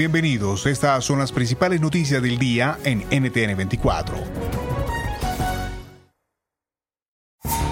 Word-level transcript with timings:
Bienvenidos, 0.00 0.64
estas 0.64 1.04
son 1.04 1.18
las 1.18 1.30
principales 1.30 1.78
noticias 1.78 2.22
del 2.22 2.38
día 2.38 2.78
en 2.84 3.00
NTN 3.10 3.54
24. 3.54 4.59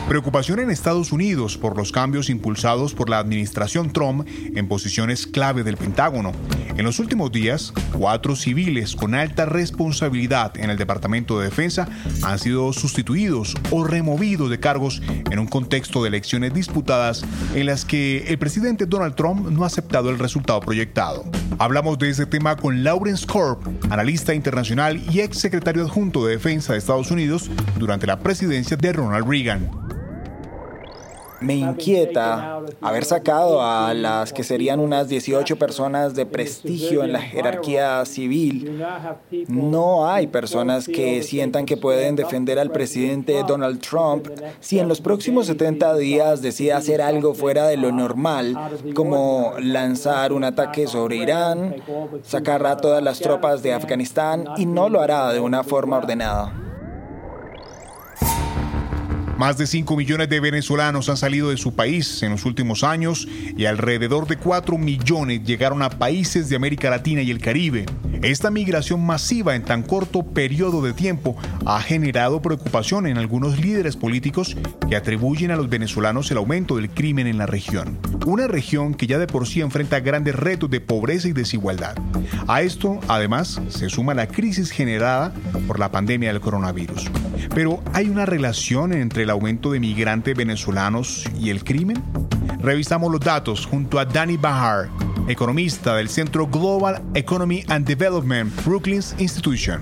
Preocupación 0.09 0.59
en 0.61 0.71
Estados 0.71 1.13
Unidos 1.13 1.59
por 1.59 1.77
los 1.77 1.93
cambios 1.93 2.31
impulsados 2.31 2.95
por 2.95 3.11
la 3.11 3.19
administración 3.19 3.93
Trump 3.93 4.27
en 4.55 4.67
posiciones 4.67 5.27
clave 5.27 5.65
del 5.65 5.77
Pentágono. 5.77 6.33
En 6.79 6.85
los 6.87 6.99
últimos 6.99 7.31
días, 7.31 7.75
cuatro 7.93 8.35
civiles 8.35 8.97
con 8.97 9.15
alta 9.15 9.45
responsabilidad 9.45 10.57
en 10.57 10.71
el 10.71 10.79
Departamento 10.79 11.39
de 11.39 11.45
Defensa 11.45 11.89
han 12.23 12.39
sido 12.39 12.73
sustituidos 12.73 13.55
o 13.71 13.85
removidos 13.85 14.49
de 14.49 14.59
cargos 14.59 15.03
en 15.31 15.39
un 15.39 15.47
contexto 15.47 16.03
de 16.03 16.09
elecciones 16.09 16.55
disputadas 16.55 17.23
en 17.55 17.67
las 17.67 17.85
que 17.85 18.25
el 18.29 18.39
presidente 18.39 18.87
Donald 18.87 19.15
Trump 19.15 19.51
no 19.51 19.65
ha 19.65 19.67
aceptado 19.67 20.09
el 20.09 20.19
resultado 20.19 20.61
proyectado. 20.61 21.27
Hablamos 21.59 21.99
de 21.99 22.09
este 22.09 22.25
tema 22.25 22.57
con 22.57 22.83
Lawrence 22.83 23.27
Corp, 23.27 23.61
analista 23.91 24.33
internacional 24.33 25.03
y 25.13 25.21
ex 25.21 25.39
secretario 25.39 25.83
adjunto 25.85 26.25
de 26.25 26.33
Defensa 26.33 26.73
de 26.73 26.79
Estados 26.79 27.11
Unidos 27.11 27.51
durante 27.77 28.07
la 28.07 28.21
presidencia 28.21 28.79
de 28.79 28.95
Ronald 28.95 29.29
Reagan 29.29 29.88
me 31.41 31.55
inquieta 31.55 32.61
haber 32.81 33.05
sacado 33.05 33.63
a 33.63 33.95
las 33.95 34.33
que 34.33 34.45
serían 34.45 34.81
unas 34.81 35.09
18 35.09 35.57
personas 35.57 36.15
de 36.15 36.27
prestigio 36.27 37.05
en 37.05 37.13
la 37.13 37.21
jerarquía 37.21 38.05
civil. 38.05 38.83
No 39.49 40.09
hay 40.09 40.27
personas 40.27 40.87
que 40.87 41.23
sientan 41.23 41.67
que 41.67 41.77
pueden 41.77 42.17
defender 42.17 42.59
al 42.59 42.71
presidente 42.71 43.43
Donald 43.47 43.81
Trump 43.81 44.29
si 44.61 44.79
en 44.79 44.89
los 44.89 45.01
próximos 45.01 45.47
70 45.47 45.97
días 45.97 46.43
decide 46.43 46.73
hacer 46.73 47.01
algo 47.01 47.35
fuera 47.35 47.67
de 47.67 47.77
lo 47.77 47.93
normal, 47.93 48.57
como 48.95 49.55
lanzar 49.61 50.33
un 50.33 50.45
ataque 50.45 50.87
sobre 50.87 51.17
Irán, 51.17 51.77
sacar 52.23 52.67
a 52.67 52.77
todas 52.77 53.03
las 53.03 53.21
tropas 53.21 53.63
de 53.63 53.73
Afganistán 53.73 54.45
y 54.57 54.67
no 54.67 54.89
lo 54.89 55.01
hará 55.01 55.33
de 55.33 55.41
una 55.41 55.63
forma 55.63 55.99
ordenada. 55.99 56.68
Más 59.39 59.57
de 59.57 59.69
5 59.69 59.97
millones 59.97 60.29
de 60.29 60.41
venezolanos 60.41 61.09
han 61.09 61.17
salido 61.17 61.51
de 61.51 61.57
su 61.57 61.73
país 61.73 62.25
en 62.25 62.33
los 62.33 62.45
últimos 62.45 62.83
años 62.83 63.29
y 63.57 63.67
alrededor 63.67 64.27
de 64.27 64.37
4 64.37 64.77
millones 64.77 65.45
llegaron 65.45 65.81
a 65.83 65.91
países 65.91 66.49
de 66.49 66.57
América 66.57 66.91
Latina 66.91 67.23
y 67.23 67.31
el 67.31 67.39
Caribe. 67.39 67.87
Esta 68.23 68.51
migración 68.51 69.07
masiva 69.07 69.55
en 69.55 69.63
tan 69.63 69.85
corto 69.85 70.25
periodo 70.25 70.83
de 70.83 70.93
tiempo 70.93 71.37
ha 71.65 71.81
generado 71.81 72.43
preocupación 72.43 73.07
en 73.07 73.17
algunos 73.17 73.61
líderes 73.61 73.97
políticos 73.97 74.57
que 74.89 74.97
atribuyen 74.97 75.53
a 75.53 75.57
los 75.57 75.69
venezolanos 75.69 76.29
el 76.33 76.39
aumento 76.39 76.77
del 76.77 76.91
crimen 76.91 77.29
en 77.29 77.39
la 77.39 77.47
región. 77.47 77.99
Una 78.27 78.49
región 78.49 78.95
que 78.95 79.07
ya 79.07 79.19
de 79.19 79.29
por 79.29 79.47
sí 79.47 79.61
enfrenta 79.61 80.01
grandes 80.01 80.35
retos 80.35 80.69
de 80.69 80.81
pobreza 80.81 81.29
y 81.29 81.33
desigualdad. 81.33 81.97
A 82.49 82.63
esto, 82.63 82.99
además, 83.07 83.61
se 83.69 83.89
suma 83.89 84.15
la 84.15 84.27
crisis 84.27 84.73
generada 84.73 85.33
por 85.69 85.79
la 85.79 85.93
pandemia 85.93 86.33
del 86.33 86.41
coronavirus. 86.41 87.11
Pero 87.55 87.83
hay 87.93 88.09
una 88.09 88.27
relación 88.27 88.93
entre 88.93 89.23
el 89.23 89.31
aumento 89.31 89.71
de 89.71 89.81
migrantes 89.81 90.37
venezolanos 90.37 91.25
y 91.41 91.51
el 91.51 91.63
crimen? 91.63 92.03
Revisamos 92.61 93.13
los 93.13 93.21
datos 93.21 93.65
junto 93.65 94.01
a 94.01 94.05
Danny 94.05 94.37
Bahar, 94.37 94.89
economista 95.29 95.97
del 95.97 96.09
Centro 96.09 96.47
Global 96.47 97.03
Economy 97.15 97.63
and 97.69 97.87
Development 97.87 98.53
Brookings 98.65 99.15
Institution. 99.19 99.81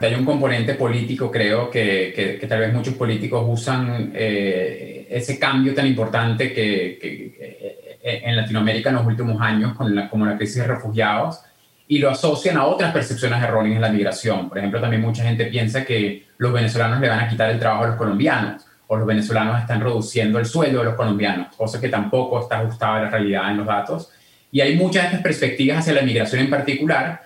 Hay 0.00 0.14
un 0.14 0.24
componente 0.24 0.74
político, 0.74 1.30
creo, 1.30 1.70
que, 1.70 2.44
tal 2.48 2.60
vez 2.60 2.72
muchos 2.72 2.94
políticos 2.94 3.44
usan 3.48 4.12
eh, 4.14 5.06
ese 5.10 5.38
cambio 5.38 5.74
tan 5.74 5.86
importante 5.86 6.52
que, 6.52 6.98
eh, 7.00 8.22
en 8.24 8.36
Latinoamérica 8.36 8.90
en 8.90 8.96
los 8.96 9.06
últimos 9.06 9.40
años, 9.40 9.74
con 9.74 9.94
la, 9.94 10.10
como 10.10 10.26
la 10.26 10.36
crisis 10.36 10.56
de 10.56 10.66
refugiados, 10.66 11.40
y 11.88 11.98
lo 11.98 12.10
asocian 12.10 12.56
a 12.56 12.66
otras 12.66 12.92
percepciones 12.92 13.42
erróneas 13.42 13.76
en 13.76 13.82
la 13.82 13.88
migración. 13.88 14.48
Por 14.48 14.58
ejemplo, 14.58 14.80
también 14.80 15.02
mucha 15.02 15.22
gente 15.22 15.46
piensa 15.46 15.84
que 15.84 16.26
los 16.36 16.52
venezolanos 16.52 17.00
le 17.00 17.08
van 17.08 17.20
a 17.20 17.28
quitar 17.28 17.50
el 17.50 17.58
trabajo 17.58 17.84
a 17.84 17.86
los 17.88 17.96
colombianos 17.96 18.66
o 18.88 18.96
los 18.96 19.06
venezolanos 19.06 19.60
están 19.60 19.80
reduciendo 19.80 20.38
el 20.38 20.46
sueldo 20.46 20.78
de 20.78 20.84
los 20.84 20.94
colombianos, 20.94 21.54
cosa 21.56 21.80
que 21.80 21.88
tampoco 21.88 22.40
está 22.40 22.60
ajustada 22.60 22.96
a 22.96 23.02
la 23.02 23.10
realidad 23.10 23.50
en 23.50 23.56
los 23.58 23.66
datos. 23.66 24.10
Y 24.52 24.60
hay 24.60 24.76
muchas 24.76 25.02
de 25.02 25.06
estas 25.08 25.22
perspectivas 25.22 25.78
hacia 25.78 25.94
la 25.94 26.02
migración 26.02 26.40
en 26.40 26.50
particular 26.50 27.22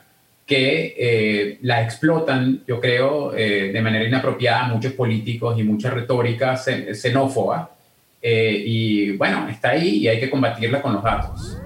que 0.47 0.97
eh, 0.98 1.59
la 1.62 1.82
explotan, 1.82 2.65
yo 2.66 2.81
creo, 2.81 3.32
eh, 3.37 3.71
de 3.72 3.82
manera 3.82 4.04
inapropiada 4.04 4.65
muchos 4.65 4.94
políticos 4.94 5.56
y 5.59 5.62
mucha 5.62 5.91
retórica 5.91 6.56
xenófoba. 6.56 7.71
Eh, 8.21 8.65
y 8.66 9.12
bueno, 9.12 9.48
está 9.48 9.71
ahí 9.71 9.98
y 9.98 10.09
hay 10.09 10.19
que 10.19 10.28
combatirla 10.28 10.82
con 10.82 10.94
los 10.94 11.04
datos. 11.04 11.56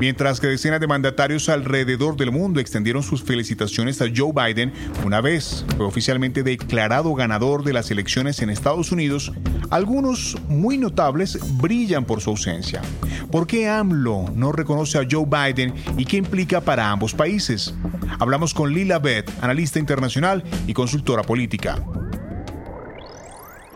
Mientras 0.00 0.38
que 0.38 0.46
decenas 0.46 0.78
de 0.78 0.86
mandatarios 0.86 1.48
alrededor 1.48 2.16
del 2.16 2.30
mundo 2.30 2.60
extendieron 2.60 3.02
sus 3.02 3.24
felicitaciones 3.24 4.00
a 4.00 4.06
Joe 4.14 4.32
Biden 4.32 4.72
una 5.04 5.20
vez 5.20 5.64
fue 5.76 5.86
oficialmente 5.86 6.44
declarado 6.44 7.14
ganador 7.14 7.64
de 7.64 7.72
las 7.72 7.90
elecciones 7.90 8.40
en 8.40 8.50
Estados 8.50 8.92
Unidos, 8.92 9.32
algunos 9.70 10.36
muy 10.48 10.78
notables 10.78 11.38
brillan 11.60 12.04
por 12.04 12.20
su 12.20 12.30
ausencia. 12.30 12.80
¿Por 13.32 13.48
qué 13.48 13.68
AMLO 13.68 14.26
no 14.34 14.52
reconoce 14.52 14.98
a 14.98 15.06
Joe 15.10 15.26
Biden 15.26 15.74
y 15.96 16.04
qué 16.04 16.16
implica 16.16 16.60
para 16.60 16.90
ambos 16.90 17.12
países? 17.12 17.74
Hablamos 18.20 18.54
con 18.54 18.72
Lila 18.72 19.00
Beth, 19.00 19.30
analista 19.40 19.80
internacional 19.80 20.44
y 20.68 20.74
consultora 20.74 21.24
política. 21.24 21.82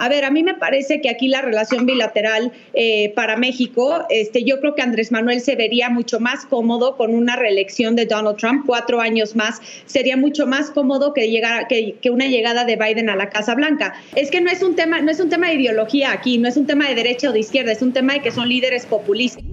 A 0.03 0.09
ver, 0.09 0.25
a 0.25 0.33
mí 0.33 0.43
me 0.43 0.55
parece 0.55 1.01
que 1.01 1.09
aquí 1.09 1.29
la 1.29 1.43
relación 1.43 1.87
bilateral 1.87 2.51
eh, 2.75 3.13
para 3.15 3.37
México, 3.37 4.05
este, 4.11 4.43
yo 4.43 4.59
creo 4.59 4.75
que 4.75 4.83
Andrés 4.83 5.13
Manuel 5.13 5.41
se 5.41 5.55
vería 5.55 5.91
mucho 5.91 6.19
más 6.19 6.45
cómodo 6.45 6.97
con 6.97 7.15
una 7.15 7.37
reelección 7.37 7.95
de 7.95 8.07
Donald 8.07 8.37
Trump, 8.37 8.65
cuatro 8.67 9.01
años 9.01 9.37
más, 9.37 9.61
sería 9.87 10.17
mucho 10.17 10.45
más 10.45 10.73
cómodo 10.73 11.15
que, 11.15 11.31
llegar, 11.31 11.69
que, 11.69 11.95
que 12.03 12.11
una 12.11 12.27
llegada 12.27 12.65
de 12.65 12.75
Biden 12.75 13.11
a 13.11 13.15
la 13.15 13.31
Casa 13.31 13.55
Blanca. 13.55 13.95
Es 14.17 14.33
que 14.33 14.41
no 14.41 14.51
es 14.51 14.65
un 14.65 14.75
tema, 14.75 15.01
no 15.01 15.13
es 15.13 15.21
un 15.21 15.29
tema 15.29 15.47
de 15.47 15.55
ideología 15.55 16.11
aquí, 16.11 16.37
no 16.37 16.49
es 16.49 16.57
un 16.57 16.67
tema 16.67 16.89
de 16.89 16.97
derecha 16.97 17.31
o 17.31 17.33
de 17.33 17.39
izquierda, 17.39 17.71
es 17.71 17.81
un 17.81 17.93
tema 17.93 18.15
de 18.15 18.22
que 18.22 18.33
son 18.33 18.48
líderes 18.48 18.87
populistas. 18.87 19.45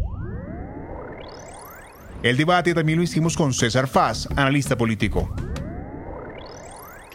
El 2.24 2.38
debate 2.38 2.74
también 2.74 2.98
lo 2.98 3.04
hicimos 3.04 3.38
con 3.38 3.54
César 3.54 3.88
Faz, 3.88 4.28
analista 4.36 4.76
político. 4.76 5.32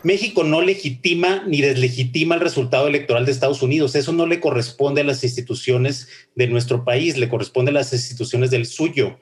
México 0.04 0.44
no 0.44 0.60
legitima 0.60 1.42
ni 1.46 1.62
deslegitima 1.62 2.34
el 2.34 2.42
resultado 2.42 2.86
electoral 2.86 3.24
de 3.24 3.32
Estados 3.32 3.62
Unidos. 3.62 3.94
Eso 3.94 4.12
no 4.12 4.26
le 4.26 4.38
corresponde 4.38 5.00
a 5.00 5.04
las 5.04 5.24
instituciones 5.24 6.08
de 6.34 6.46
nuestro 6.46 6.84
país, 6.84 7.16
le 7.16 7.30
corresponde 7.30 7.70
a 7.70 7.74
las 7.74 7.92
instituciones 7.94 8.50
del 8.50 8.66
suyo. 8.66 9.18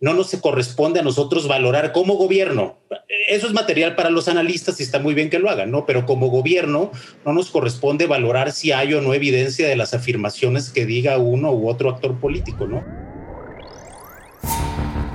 No 0.00 0.14
nos 0.14 0.34
corresponde 0.36 1.00
a 1.00 1.02
nosotros 1.02 1.46
valorar 1.48 1.92
como 1.92 2.14
gobierno. 2.14 2.78
Eso 3.28 3.46
es 3.46 3.52
material 3.52 3.94
para 3.94 4.08
los 4.08 4.26
analistas 4.26 4.80
y 4.80 4.82
está 4.82 4.98
muy 4.98 5.12
bien 5.12 5.28
que 5.28 5.38
lo 5.38 5.50
hagan, 5.50 5.70
¿no? 5.70 5.84
Pero 5.84 6.06
como 6.06 6.28
gobierno 6.28 6.90
no 7.26 7.34
nos 7.34 7.50
corresponde 7.50 8.06
valorar 8.06 8.52
si 8.52 8.72
hay 8.72 8.94
o 8.94 9.02
no 9.02 9.12
evidencia 9.12 9.68
de 9.68 9.76
las 9.76 9.92
afirmaciones 9.92 10.70
que 10.70 10.86
diga 10.86 11.18
uno 11.18 11.52
u 11.52 11.68
otro 11.68 11.90
actor 11.90 12.18
político, 12.18 12.66
¿no? 12.66 13.01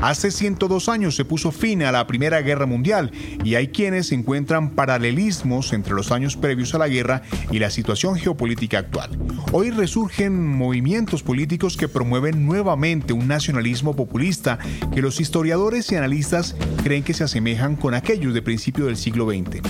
Hace 0.01 0.29
102 0.29 0.89
años 0.89 1.15
se 1.15 1.25
puso 1.25 1.51
fin 1.51 1.81
a 1.81 1.91
la 1.91 2.05
Primera 2.05 2.41
Guerra 2.41 2.67
Mundial 2.67 3.11
y 3.43 3.55
hay 3.55 3.69
quienes 3.69 4.11
encuentran 4.11 4.71
paralelismos 4.71 5.73
entre 5.73 5.95
los 5.95 6.11
años 6.11 6.37
previos 6.37 6.75
a 6.75 6.77
la 6.77 6.87
guerra 6.87 7.23
y 7.51 7.57
la 7.57 7.71
situación 7.71 8.15
geopolítica 8.15 8.77
actual. 8.77 9.17
Hoy 9.51 9.71
resurgen 9.71 10.47
movimientos 10.47 11.23
políticos 11.23 11.77
que 11.77 11.87
promueven 11.87 12.45
nuevamente 12.45 13.11
un 13.13 13.27
nacionalismo 13.27 13.95
populista 13.95 14.59
que 14.93 15.01
los 15.01 15.19
historiadores 15.19 15.91
y 15.91 15.95
analistas 15.95 16.55
creen 16.83 17.03
que 17.03 17.15
se 17.15 17.23
asemejan 17.23 17.75
con 17.75 17.95
aquellos 17.95 18.35
de 18.35 18.43
principio 18.43 18.85
del 18.85 18.97
siglo 18.97 19.27
XX. 19.27 19.61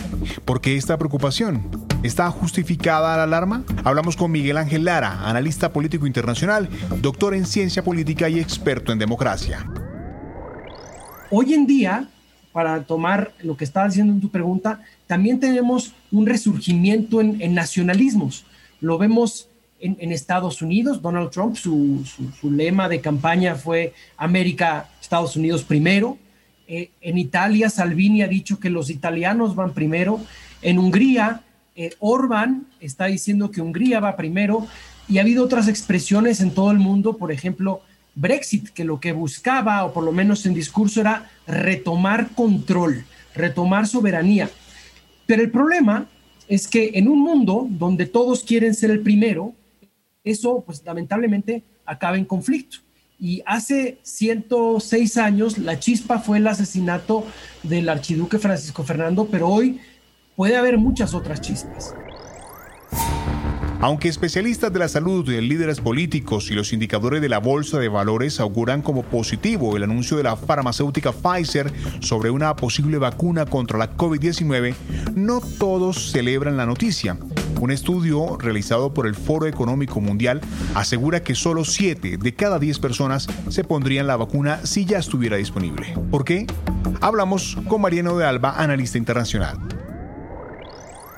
¿Por 0.44 0.60
qué 0.60 0.76
esta 0.76 0.98
preocupación? 0.98 1.88
¿Está 2.04 2.30
justificada 2.32 3.16
la 3.16 3.24
alarma? 3.24 3.64
Hablamos 3.86 4.18
con 4.18 4.32
Miguel 4.32 4.58
Ángel 4.58 4.84
Lara, 4.84 5.28
analista 5.28 5.72
político 5.72 6.06
internacional, 6.06 6.70
doctor 7.02 7.34
en 7.34 7.46
ciencia 7.46 7.84
política 7.84 8.30
y 8.30 8.40
experto 8.40 8.92
en 8.92 9.00
democracia. 9.00 9.66
Hoy 11.30 11.54
en 11.54 11.68
día, 11.68 12.08
para 12.54 12.84
tomar 12.84 13.34
lo 13.44 13.58
que 13.58 13.66
estaba 13.66 13.88
diciendo 13.88 14.14
en 14.14 14.22
tu 14.22 14.30
pregunta, 14.30 14.82
también 15.08 15.40
tenemos 15.40 15.94
un 16.12 16.26
resurgimiento 16.26 17.20
en, 17.20 17.54
nacionalismos. 17.54 18.46
Lo 18.80 18.98
vemos 18.98 19.50
en, 19.80 20.12
Estados 20.12 20.62
Unidos, 20.62 21.02
Donald 21.02 21.30
Trump, 21.30 21.56
su, 21.56 22.04
lema 22.44 22.88
de 22.88 23.02
campaña 23.02 23.56
fue 23.56 23.94
América, 24.16 24.90
Estados 25.02 25.36
Unidos 25.36 25.64
primero. 25.64 26.18
Eh, 26.68 26.92
en 27.02 27.18
Italia, 27.18 27.70
Salvini 27.70 28.22
ha 28.22 28.28
dicho 28.28 28.60
que 28.60 28.70
los 28.70 28.90
italianos 28.90 29.54
van 29.54 29.74
primero. 29.74 30.22
En 30.62 30.80
Hungría, 30.80 31.44
eh, 31.76 31.92
Orban 32.00 32.68
está 32.80 33.06
diciendo 33.06 33.52
que 33.52 33.62
Hungría 33.62 34.00
va 34.00 34.16
primero. 34.16 34.66
Y 35.10 35.18
ha 35.18 35.22
habido 35.22 35.44
otras 35.44 35.68
expresiones 35.68 36.40
en 36.42 36.52
todo 36.52 36.72
el 36.72 36.80
mundo, 36.80 37.18
por 37.18 37.32
ejemplo, 37.32 37.82
Brexit, 38.18 38.70
que 38.70 38.84
lo 38.84 39.00
que 39.00 39.12
buscaba, 39.12 39.86
o 39.86 39.94
por 39.94 40.04
lo 40.04 40.12
menos 40.12 40.44
en 40.48 40.56
discurso, 40.56 41.02
era 41.02 41.30
retomar 41.46 42.30
control, 42.34 43.06
retomar 43.36 43.86
soberanía. 43.86 44.50
Pero 45.28 45.44
el 45.44 45.52
problema 45.52 46.08
es 46.48 46.68
que 46.68 46.92
en 46.96 47.08
un 47.08 47.20
mundo 47.20 47.68
donde 47.70 48.08
todos 48.08 48.44
quieren 48.44 48.74
ser 48.74 48.90
el 48.90 49.02
primero, 49.02 49.54
eso 50.24 50.64
pues 50.66 50.84
lamentablemente 50.84 51.62
acaba 51.86 52.18
en 52.18 52.26
conflicto. 52.26 52.80
Y 53.20 53.44
hace 53.46 54.00
106 54.02 55.18
años 55.18 55.60
la 55.60 55.80
chispa 55.80 56.18
fue 56.18 56.40
el 56.40 56.48
asesinato 56.48 57.24
del 57.62 57.88
archiduque 57.88 58.40
Francisco 58.40 58.84
Fernando, 58.84 59.28
pero 59.30 59.48
hoy 59.48 59.80
puede 60.36 60.56
haber 60.56 60.80
muchas 60.80 61.14
otras 61.14 61.40
chispas. 61.40 61.94
Aunque 63.80 64.10
especialistas 64.10 64.74
de 64.74 64.80
la 64.80 64.88
salud, 64.88 65.30
líderes 65.30 65.82
políticos 65.82 66.50
y 66.50 66.56
los 66.56 66.74
indicadores 66.74 67.22
de 67.22 67.30
la 67.30 67.38
bolsa 67.38 67.78
de 67.78 67.90
valores 67.90 68.40
auguran 68.40 68.82
como 68.82 69.04
positivo 69.04 69.78
el 69.78 69.84
anuncio 69.84 70.18
de 70.18 70.24
la 70.24 70.36
farmacéutica 70.36 71.12
Pfizer 71.12 71.72
sobre 72.00 72.32
una 72.32 72.56
posible 72.56 72.98
vacuna 72.98 73.46
contra 73.46 73.78
la 73.78 73.96
COVID-19, 73.96 74.74
no 75.16 75.42
todos 75.42 76.12
celebran 76.12 76.58
la 76.58 76.66
noticia. 76.66 77.20
Un 77.62 77.70
estudio 77.70 78.38
realizado 78.38 78.96
por 78.96 79.06
el 79.06 79.14
Foro 79.14 79.46
Económico 79.46 80.02
Mundial 80.02 80.42
asegura 80.74 81.22
que 81.22 81.36
solo 81.36 81.64
7 81.64 82.18
de 82.18 82.34
cada 82.34 82.58
10 82.58 82.80
personas 82.80 83.28
se 83.50 83.64
pondrían 83.64 84.08
la 84.08 84.16
vacuna 84.16 84.60
si 84.64 84.86
ya 84.86 84.98
estuviera 84.98 85.38
disponible. 85.38 85.94
¿Por 86.10 86.26
qué? 86.26 86.48
Hablamos 87.00 87.58
con 87.68 87.82
Mariano 87.82 88.18
de 88.18 88.26
Alba, 88.26 88.56
analista 88.58 88.98
internacional 88.98 89.77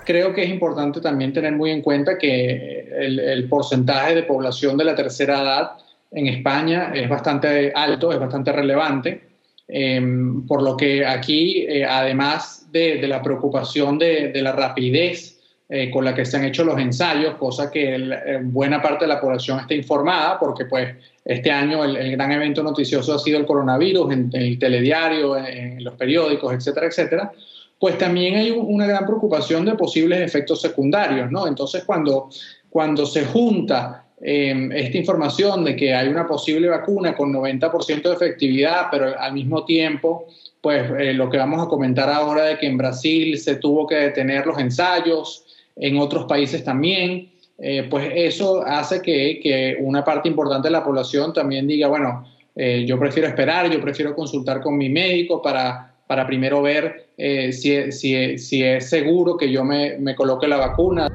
creo 0.10 0.34
que 0.34 0.42
es 0.42 0.50
importante 0.50 1.02
también 1.02 1.32
tener 1.32 1.54
muy 1.54 1.70
en 1.70 1.84
cuenta 1.84 2.18
que 2.18 2.90
el, 2.98 3.48
porcentaje 3.48 4.16
de 4.16 4.24
población 4.24 4.76
de 4.76 4.84
la 4.84 4.96
tercera 4.96 5.44
edad 5.44 5.72
en 6.10 6.26
España 6.26 6.92
es 6.96 7.08
bastante 7.08 7.72
alto, 7.76 8.12
es 8.12 8.20
bastante 8.20 8.52
relevante, 8.52 9.22
em, 9.68 10.48
por 10.48 10.64
lo 10.64 10.76
que 10.76 11.06
aquí, 11.06 11.64
eh, 11.70 11.86
además 11.86 12.68
de, 12.72 13.08
la 13.08 13.22
preocupación 13.22 14.00
de, 14.00 14.32
la 14.42 14.52
rapidez 14.52 15.40
eh, 15.70 15.92
con 15.92 16.04
la 16.04 16.16
que 16.16 16.26
se 16.26 16.38
han 16.38 16.46
hecho 16.46 16.64
los 16.64 16.80
ensayos, 16.80 17.36
cosa 17.36 17.70
que 17.70 18.40
buena 18.46 18.82
parte 18.82 19.06
de 19.06 19.10
la 19.10 19.22
población 19.22 19.60
está 19.60 19.76
informada, 19.76 20.40
porque 20.40 20.66
pues 20.66 20.90
este 21.24 21.52
año 21.52 21.86
el, 21.86 22.14
gran 22.14 22.32
evento 22.32 22.64
noticioso 22.64 23.14
ha 23.14 23.20
sido 23.20 23.38
el 23.38 23.46
coronavirus 23.46 24.12
en, 24.12 24.32
en 24.34 24.42
el 24.42 24.58
telediario, 24.58 25.38
en 25.38 25.84
los 25.84 25.94
periódicos, 25.94 26.52
etcétera, 26.52 26.88
etcétera 26.88 27.32
pues 27.80 27.98
también 27.98 28.36
hay 28.36 28.52
una 28.52 28.86
gran 28.86 29.06
preocupación 29.06 29.66
de 29.66 29.76
posibles 29.76 30.20
efectos 30.20 30.62
secundarios, 30.62 31.32
¿no? 31.32 31.48
Entonces, 31.48 31.84
cuando, 31.86 32.30
cuando 32.70 33.06
se 33.06 33.26
junta 33.26 34.06
em, 34.22 34.72
esta 34.74 34.98
información 34.98 35.64
de 35.64 35.78
que 35.78 35.96
hay 35.96 36.10
una 36.10 36.28
posible 36.28 36.68
vacuna 36.68 37.16
con 37.16 37.32
90% 37.32 38.02
de 38.02 38.14
efectividad, 38.14 38.88
pero 38.92 39.18
al 39.18 39.34
mismo 39.34 39.64
tiempo, 39.64 40.28
pues 40.62 40.92
eh, 41.00 41.14
lo 41.14 41.30
que 41.30 41.38
vamos 41.38 41.66
a 41.66 41.70
comentar 41.70 42.10
ahora 42.10 42.44
de 42.44 42.58
que 42.58 42.68
en 42.68 42.78
Brasil 42.78 43.38
se 43.38 43.56
tuvo 43.56 43.88
que 43.88 43.96
detener 43.96 44.46
los 44.46 44.60
ensayos, 44.60 45.46
en 45.78 45.98
otros 45.98 46.26
países 46.26 46.64
también, 46.64 47.32
eh, 47.58 47.88
pues 47.90 48.12
eso 48.14 48.62
hace 48.66 49.02
que, 49.02 49.40
que, 49.42 49.78
una 49.80 50.04
parte 50.04 50.28
importante 50.28 50.68
de 50.68 50.74
la 50.74 50.84
población 50.84 51.32
también 51.34 51.66
diga, 51.68 51.88
bueno, 51.88 52.26
eh, 52.56 52.84
yo 52.86 53.00
prefiero 53.00 53.30
esperar, 53.30 53.70
yo 53.70 53.80
prefiero 53.80 54.14
consultar 54.14 54.62
con 54.62 54.78
mi 54.78 54.90
médico 54.90 55.42
para 55.42 55.89
para 56.10 56.26
primero 56.26 56.64
ver 56.64 57.12
eh, 57.18 57.54
si, 57.54 57.92
si, 57.92 58.40
si, 58.40 58.64
es 58.64 58.90
seguro 58.90 59.38
que 59.38 59.52
yo 59.52 59.64
me, 59.64 60.00
me 60.00 60.16
coloque 60.16 60.48
la 60.48 60.58
vacuna. 60.58 61.08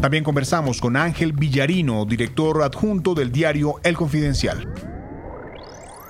También 0.00 0.24
conversamos 0.24 0.80
con 0.80 0.96
Ángel 0.96 1.34
Villarino, 1.34 2.06
director 2.06 2.62
adjunto 2.62 3.12
del 3.12 3.30
diario 3.30 3.74
El 3.84 3.94
Confidencial. 3.94 4.66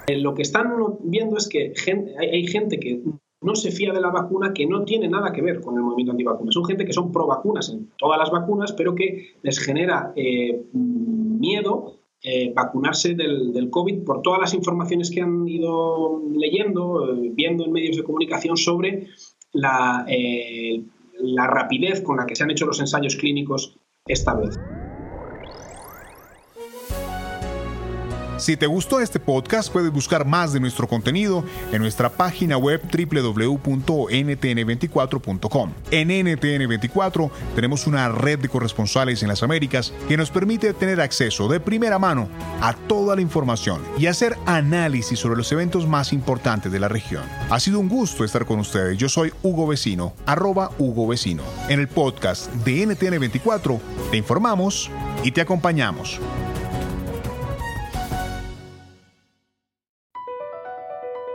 Eh, 0.07 0.19
lo 0.21 0.35
que 0.35 0.43
están 0.43 0.73
viendo 1.03 1.37
es 1.37 1.49
que 1.49 1.73
hay 2.17 2.47
gente 2.47 2.79
que 2.79 3.03
no 3.41 3.57
se 3.57 3.73
fía 3.73 3.93
de 3.93 4.01
la 4.01 4.11
vacuna 4.11 4.55
que 4.55 4.65
no 4.65 4.85
tiene 4.85 5.09
nada 5.09 5.33
que 5.33 5.43
ver 5.43 5.61
con 5.61 5.75
el 5.75 5.83
movimiento 5.83 6.13
antivacunas. 6.13 6.55
Son 6.55 6.65
gente 6.65 6.85
que 6.85 6.93
son 6.93 7.11
pro 7.11 7.27
vacunas 7.27 7.71
en 7.71 7.91
todas 7.99 8.21
las 8.21 8.31
vacunas, 8.31 8.73
pero 8.73 8.95
que 8.95 9.35
les 9.43 9.59
genera 9.59 10.13
eh, 10.15 10.63
miedo 10.73 11.97
eh, 12.23 12.53
vacunarse 12.55 13.15
del, 13.15 13.69
COVID 13.71 14.05
por 14.05 14.23
todas 14.23 14.41
las 14.41 14.55
informaciones 14.55 15.11
que 15.11 15.21
han 15.21 15.47
ido 15.47 16.23
leyendo, 16.35 17.13
eh, 17.13 17.31
viendo 17.35 17.65
en 17.65 17.73
medios 17.73 17.97
de 17.97 18.05
comunicación 18.05 18.57
sobre 18.57 19.09
la, 19.53 20.05
eh, 20.09 20.83
la 21.21 21.47
rapidez 21.47 22.03
con 22.03 22.17
la 22.17 22.27
que 22.27 22.35
se 22.35 22.45
han 22.45 22.51
hecho 22.51 22.67
los 22.67 22.81
ensayos 22.81 23.17
clínicos 23.17 23.79
esta 24.07 24.35
vez. 24.35 24.59
Si 28.39 28.57
te 28.59 28.67
gustó 28.67 29.01
este 29.01 29.19
podcast, 29.19 29.73
puedes 29.73 29.91
buscar 29.91 30.27
más 30.27 30.53
de 30.53 30.61
nuestro 30.61 30.87
contenido 30.87 31.43
en 31.73 31.81
nuestra 31.81 32.11
página 32.11 32.59
web 32.59 32.83
www.ntn24.com. 32.83 35.73
En 35.91 36.11
NTN24 36.11 37.31
tenemos 37.55 37.87
una 37.87 38.11
red 38.11 38.39
de 38.39 38.51
corresponsales 38.51 39.23
en 39.23 39.29
las 39.29 39.43
Américas 39.43 39.95
que 40.07 40.19
nos 40.19 40.31
permite 40.31 40.75
tener 40.75 41.01
acceso 41.01 41.49
de 41.49 41.61
primera 41.61 41.99
mano 41.99 42.29
a 42.61 42.75
toda 42.75 43.17
la 43.17 43.23
información 43.23 43.81
y 43.99 44.05
hacer 44.07 44.37
análisis 44.45 45.19
sobre 45.19 45.39
los 45.39 45.51
eventos 45.53 45.87
más 45.87 46.13
importantes 46.13 46.71
de 46.71 46.81
la 46.81 46.89
región. 46.89 47.23
Ha 47.49 47.59
sido 47.59 47.81
un 47.81 47.89
gusto 47.89 48.23
estar 48.23 48.45
con 48.45 48.61
ustedes. 48.61 48.99
Yo 48.99 49.09
soy 49.09 49.33
Hugo 49.43 49.67
Vecino, 49.67 50.13
arroba 50.27 50.73
Hugo 50.79 51.07
Vecino. 51.07 51.43
En 51.71 51.81
el 51.81 51.89
podcast 51.89 52.53
de 52.53 52.87
NTN24 52.87 53.81
te 54.11 54.19
informamos 54.19 54.91
y 55.25 55.31
te 55.31 55.41
acompañamos. 55.41 56.21